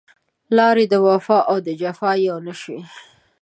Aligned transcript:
لارې 0.57 0.85
د 0.89 0.93
وفا 1.07 1.39
او 1.49 1.55
جفا 1.81 2.11
يو 2.27 2.37
نه 2.47 2.53
شوې 2.61 2.79